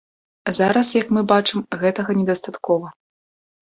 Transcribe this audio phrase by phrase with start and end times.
[0.59, 2.87] Зараз, як мы бачым, гэтага недастаткова.